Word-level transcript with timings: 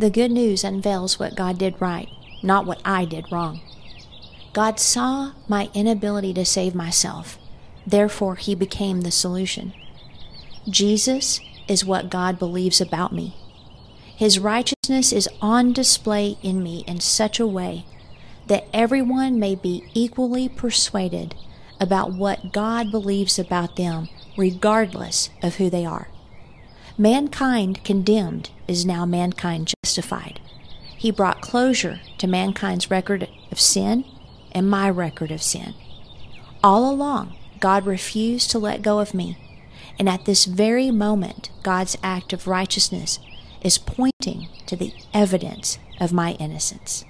The 0.00 0.08
good 0.08 0.30
news 0.30 0.64
unveils 0.64 1.18
what 1.18 1.36
God 1.36 1.58
did 1.58 1.78
right, 1.78 2.08
not 2.42 2.64
what 2.64 2.80
I 2.86 3.04
did 3.04 3.30
wrong. 3.30 3.60
God 4.54 4.80
saw 4.80 5.32
my 5.46 5.68
inability 5.74 6.32
to 6.32 6.44
save 6.46 6.74
myself, 6.74 7.38
therefore, 7.86 8.36
He 8.36 8.54
became 8.54 9.02
the 9.02 9.10
solution. 9.10 9.74
Jesus 10.70 11.38
is 11.68 11.84
what 11.84 12.08
God 12.08 12.38
believes 12.38 12.80
about 12.80 13.12
me. 13.12 13.36
His 14.16 14.38
righteousness 14.38 15.12
is 15.12 15.28
on 15.42 15.74
display 15.74 16.38
in 16.42 16.62
me 16.62 16.82
in 16.86 17.00
such 17.00 17.38
a 17.38 17.46
way 17.46 17.84
that 18.46 18.68
everyone 18.72 19.38
may 19.38 19.54
be 19.54 19.84
equally 19.92 20.48
persuaded 20.48 21.34
about 21.78 22.14
what 22.14 22.54
God 22.54 22.90
believes 22.90 23.38
about 23.38 23.76
them, 23.76 24.08
regardless 24.38 25.28
of 25.42 25.56
who 25.56 25.68
they 25.68 25.84
are. 25.84 26.08
Mankind 27.00 27.82
condemned 27.82 28.50
is 28.68 28.84
now 28.84 29.06
mankind 29.06 29.72
justified. 29.82 30.38
He 30.98 31.10
brought 31.10 31.40
closure 31.40 32.02
to 32.18 32.26
mankind's 32.26 32.90
record 32.90 33.26
of 33.50 33.58
sin 33.58 34.04
and 34.52 34.68
my 34.68 34.90
record 34.90 35.30
of 35.30 35.42
sin. 35.42 35.72
All 36.62 36.92
along, 36.92 37.34
God 37.58 37.86
refused 37.86 38.50
to 38.50 38.58
let 38.58 38.82
go 38.82 38.98
of 38.98 39.14
me, 39.14 39.38
and 39.98 40.10
at 40.10 40.26
this 40.26 40.44
very 40.44 40.90
moment, 40.90 41.48
God's 41.62 41.96
act 42.02 42.34
of 42.34 42.46
righteousness 42.46 43.18
is 43.62 43.78
pointing 43.78 44.48
to 44.66 44.76
the 44.76 44.92
evidence 45.14 45.78
of 46.02 46.12
my 46.12 46.32
innocence. 46.32 47.06